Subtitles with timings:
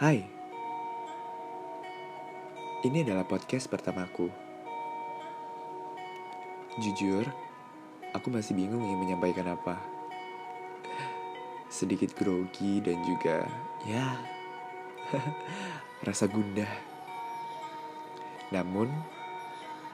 [0.00, 0.16] Hai,
[2.88, 4.32] ini adalah podcast pertamaku.
[6.80, 7.28] Jujur,
[8.16, 9.76] aku masih bingung ingin menyampaikan apa.
[11.68, 13.44] Sedikit grogi dan juga,
[13.84, 14.16] ya,
[16.08, 16.72] rasa gundah.
[18.56, 18.88] Namun,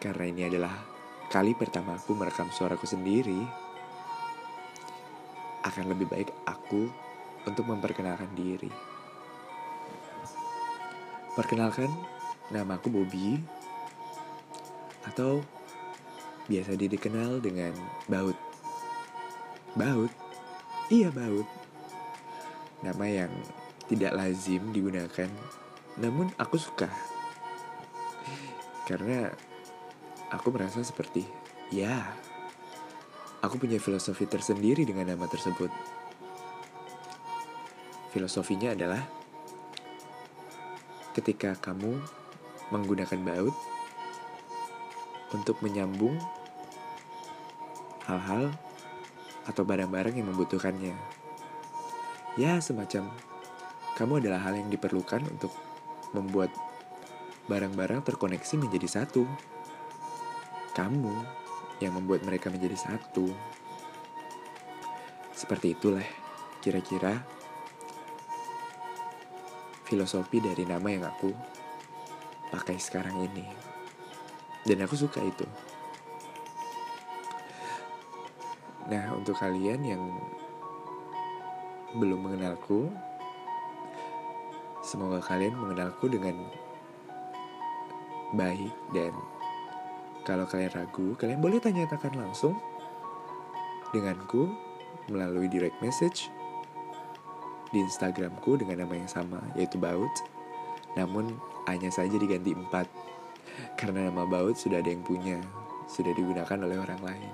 [0.00, 0.80] karena ini adalah
[1.28, 3.44] kali pertama aku merekam suaraku sendiri,
[5.60, 6.88] akan lebih baik aku
[7.44, 8.99] untuk memperkenalkan diri.
[11.40, 11.88] Perkenalkan,
[12.52, 13.40] nama aku Bobby
[15.08, 15.40] atau
[16.52, 17.72] biasa dikenal dengan
[18.12, 18.36] Baut.
[19.72, 20.12] Baut?
[20.92, 21.48] Iya Baut.
[22.84, 23.32] Nama yang
[23.88, 25.32] tidak lazim digunakan,
[25.96, 26.92] namun aku suka.
[28.84, 29.32] Karena
[30.28, 31.24] aku merasa seperti,
[31.72, 32.04] ya,
[33.40, 35.72] aku punya filosofi tersendiri dengan nama tersebut.
[38.12, 39.19] Filosofinya adalah
[41.20, 42.00] ketika kamu
[42.72, 43.54] menggunakan baut
[45.30, 46.16] untuk menyambung
[48.08, 48.50] hal-hal
[49.46, 50.96] atau barang-barang yang membutuhkannya.
[52.38, 53.12] Ya, semacam
[53.94, 55.52] kamu adalah hal yang diperlukan untuk
[56.16, 56.50] membuat
[57.46, 59.28] barang-barang terkoneksi menjadi satu.
[60.72, 61.14] Kamu
[61.82, 63.28] yang membuat mereka menjadi satu.
[65.34, 66.06] Seperti itulah
[66.60, 67.39] kira-kira
[69.90, 71.34] filosofi dari nama yang aku
[72.54, 73.42] pakai sekarang ini.
[74.62, 75.42] Dan aku suka itu.
[78.86, 80.02] Nah, untuk kalian yang
[81.98, 82.86] belum mengenalku,
[84.86, 86.38] semoga kalian mengenalku dengan
[88.38, 89.10] baik dan
[90.22, 92.54] kalau kalian ragu, kalian boleh tanya-tanyakan langsung
[93.90, 94.54] denganku
[95.10, 96.30] melalui direct message
[97.70, 100.12] di Instagramku dengan nama yang sama yaitu Baut.
[100.98, 101.38] Namun
[101.70, 102.90] hanya saja diganti empat
[103.78, 105.38] karena nama Baut sudah ada yang punya,
[105.86, 107.32] sudah digunakan oleh orang lain.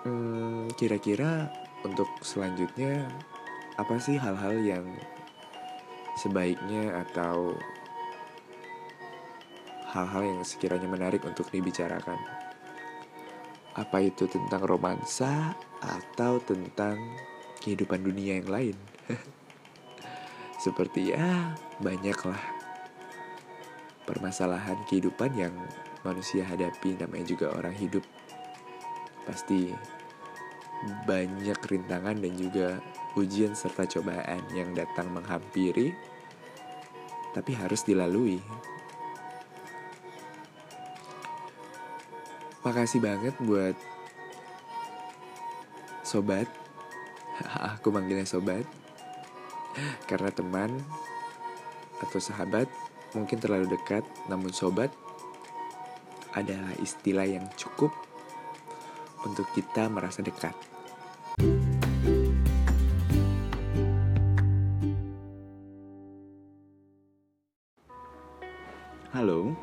[0.00, 1.52] Hmm, kira-kira
[1.84, 3.04] untuk selanjutnya
[3.76, 4.84] apa sih hal-hal yang
[6.16, 7.52] sebaiknya atau
[9.92, 12.39] hal-hal yang sekiranya menarik untuk dibicarakan?
[13.80, 17.00] Apa itu tentang romansa atau tentang
[17.64, 18.76] kehidupan dunia yang lain?
[20.64, 22.36] Seperti ya, banyaklah
[24.04, 25.54] permasalahan kehidupan yang
[26.04, 28.04] manusia hadapi namanya juga orang hidup.
[29.24, 29.72] Pasti
[31.08, 32.84] banyak rintangan dan juga
[33.16, 35.92] ujian serta cobaan yang datang menghampiri
[37.30, 38.42] tapi harus dilalui.
[42.60, 43.72] Makasih banget buat
[46.04, 46.44] sobat.
[47.80, 48.68] Aku manggilnya sobat.
[50.04, 50.68] Karena teman
[52.04, 52.68] atau sahabat
[53.16, 54.92] mungkin terlalu dekat, namun sobat
[56.36, 57.96] adalah istilah yang cukup
[59.24, 60.52] untuk kita merasa dekat.
[69.16, 69.56] Halo,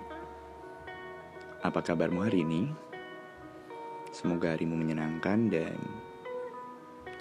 [1.62, 2.87] apa kabarmu hari ini?
[4.18, 5.78] Semoga harimu menyenangkan dan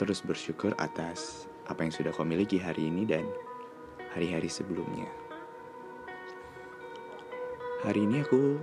[0.01, 3.29] terus bersyukur atas apa yang sudah kau miliki hari ini dan
[4.17, 5.05] hari-hari sebelumnya.
[7.85, 8.57] Hari ini aku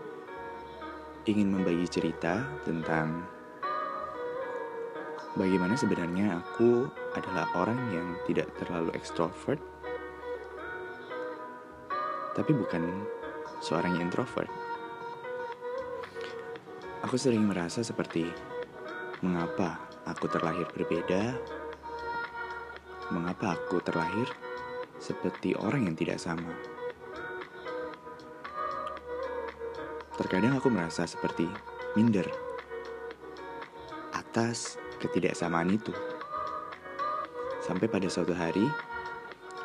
[1.30, 3.22] ingin membagi cerita tentang
[5.38, 9.62] bagaimana sebenarnya aku adalah orang yang tidak terlalu ekstrovert,
[12.34, 13.06] tapi bukan
[13.62, 14.73] seorang introvert.
[17.14, 18.26] Aku sering merasa seperti
[19.22, 21.38] mengapa aku terlahir berbeda,
[23.14, 24.26] mengapa aku terlahir
[24.98, 26.50] seperti orang yang tidak sama.
[30.18, 31.46] Terkadang aku merasa seperti
[31.94, 32.26] minder
[34.18, 35.94] atas ketidaksamaan itu.
[37.62, 38.66] Sampai pada suatu hari,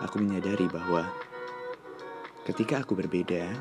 [0.05, 1.09] aku menyadari bahwa
[2.45, 3.57] ketika aku berbeda,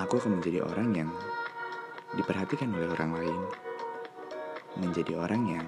[0.00, 1.12] aku akan menjadi orang yang
[2.16, 3.40] diperhatikan oleh orang lain,
[4.80, 5.66] menjadi orang yang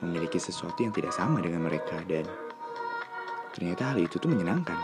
[0.00, 2.24] memiliki sesuatu yang tidak sama dengan mereka dan
[3.52, 4.76] ternyata hal itu tuh menyenangkan.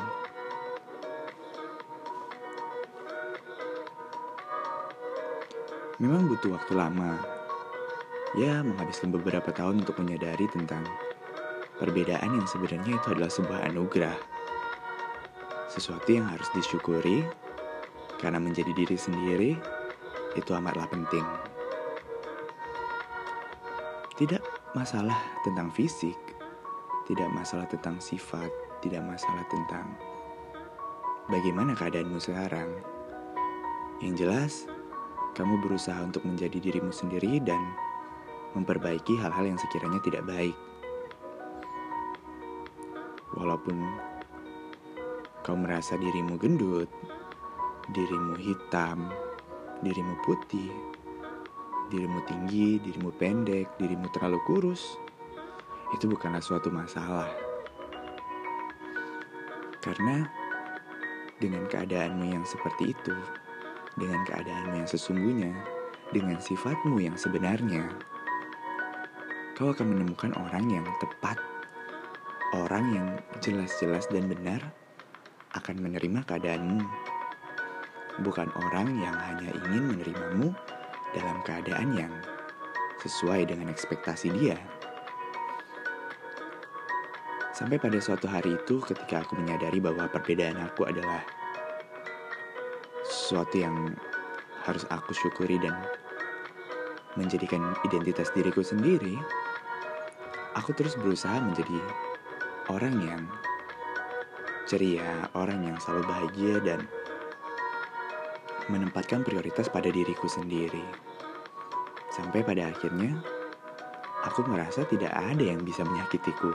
[5.96, 7.16] Memang butuh waktu lama,
[8.36, 10.84] ya menghabiskan beberapa tahun untuk menyadari tentang
[11.80, 14.16] perbedaan yang sebenarnya itu adalah sebuah anugerah.
[15.72, 17.24] Sesuatu yang harus disyukuri
[18.20, 19.50] karena menjadi diri sendiri
[20.36, 21.24] itu amatlah penting.
[24.16, 24.40] Tidak
[24.76, 26.16] masalah tentang fisik,
[27.08, 28.48] tidak masalah tentang sifat,
[28.84, 29.96] tidak masalah tentang
[31.32, 32.70] bagaimana keadaanmu sekarang.
[34.04, 34.52] Yang jelas,
[35.32, 37.60] kamu berusaha untuk menjadi dirimu sendiri dan
[38.56, 40.56] memperbaiki hal-hal yang sekiranya tidak baik.
[43.36, 43.76] Walaupun
[45.44, 46.88] kau merasa dirimu gendut,
[47.92, 49.12] dirimu hitam,
[49.84, 50.73] dirimu putih,
[51.93, 54.96] dirimu tinggi, dirimu pendek, dirimu terlalu kurus,
[55.94, 57.28] itu bukanlah suatu masalah.
[59.84, 60.26] Karena
[61.38, 63.14] dengan keadaanmu yang seperti itu,
[63.94, 65.52] dengan keadaanmu yang sesungguhnya,
[66.11, 67.87] dengan sifatmu yang sebenarnya,
[69.55, 71.38] kau akan menemukan orang yang tepat,
[72.56, 73.08] orang yang
[73.38, 74.61] jelas-jelas dan benar
[75.55, 76.82] akan menerima keadaanmu,
[78.24, 80.54] bukan orang yang hanya ingin menerimamu
[81.12, 82.12] dalam keadaan yang
[83.00, 84.56] sesuai dengan ekspektasi dia.
[87.56, 91.24] Sampai pada suatu hari itu ketika aku menyadari bahwa perbedaan aku adalah
[93.04, 93.96] sesuatu yang
[94.68, 95.72] harus aku syukuri dan
[97.16, 99.16] menjadikan identitas diriku sendiri,
[100.52, 101.80] aku terus berusaha menjadi
[102.68, 103.22] orang yang
[104.68, 106.84] ceria, orang yang selalu bahagia dan
[108.66, 110.82] menempatkan prioritas pada diriku sendiri.
[112.10, 113.18] Sampai pada akhirnya,
[114.26, 116.50] aku merasa tidak ada yang bisa menyakitiku.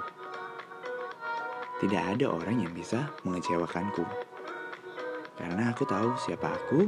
[1.79, 4.03] Tidak ada orang yang bisa mengecewakanku.
[5.39, 6.85] Karena aku tahu siapa aku,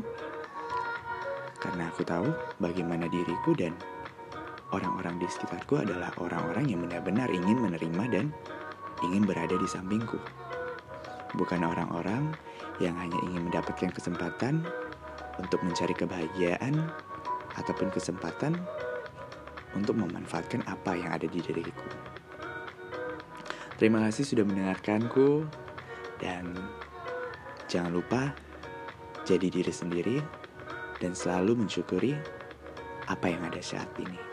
[1.57, 2.27] karena aku tahu
[2.59, 3.73] bagaimana diriku dan
[4.75, 8.25] orang-orang di sekitarku adalah orang-orang yang benar-benar ingin menerima dan
[9.05, 10.19] ingin berada di sampingku.
[11.33, 12.35] Bukan orang-orang
[12.77, 14.65] yang hanya ingin mendapatkan kesempatan
[15.41, 16.77] untuk mencari kebahagiaan
[17.57, 18.57] ataupun kesempatan
[19.73, 21.87] untuk memanfaatkan apa yang ada di diriku.
[23.77, 25.49] Terima kasih sudah mendengarkanku
[26.21, 26.53] dan
[27.65, 28.21] jangan lupa
[29.25, 30.17] jadi diri sendiri
[31.01, 32.13] dan selalu mensyukuri
[33.09, 34.32] apa yang ada saat ini.